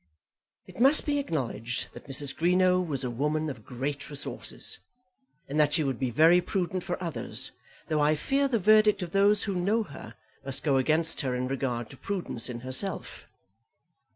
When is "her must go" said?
9.83-10.77